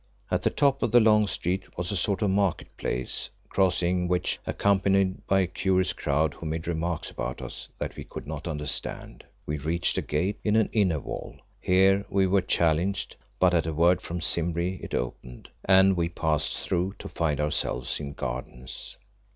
At 0.31 0.41
the 0.41 0.49
top 0.49 0.81
of 0.81 0.89
the 0.89 0.99
long 0.99 1.27
street 1.27 1.77
was 1.77 1.91
a 1.91 1.95
sort 1.95 2.23
of 2.23 2.31
market 2.31 2.75
place, 2.75 3.29
crossing 3.49 4.07
which, 4.07 4.39
accompanied 4.47 5.27
by 5.27 5.41
a 5.41 5.45
curious 5.45 5.93
crowd 5.93 6.33
who 6.33 6.47
made 6.47 6.65
remarks 6.67 7.11
about 7.11 7.39
us 7.39 7.69
that 7.77 7.95
we 7.95 8.03
could 8.03 8.25
not 8.25 8.47
understand, 8.47 9.25
we 9.45 9.59
reached 9.59 9.99
a 9.99 10.01
gate 10.01 10.39
in 10.43 10.55
an 10.55 10.71
inner 10.73 10.99
wall. 10.99 11.35
Here 11.59 12.03
we 12.09 12.25
were 12.25 12.41
challenged, 12.41 13.15
but 13.39 13.53
at 13.53 13.67
a 13.67 13.73
word 13.73 14.01
from 14.01 14.21
Simbri 14.21 14.79
it 14.81 14.95
opened, 14.95 15.49
and 15.65 15.95
we 15.95 16.09
passed 16.09 16.57
through 16.57 16.95
to 16.97 17.07
find 17.07 17.39
ourselves 17.39 17.99
in 17.99 18.13
gardens. 18.13 18.97